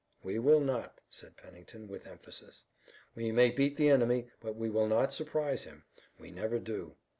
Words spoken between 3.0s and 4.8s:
"We may beat the enemy, but we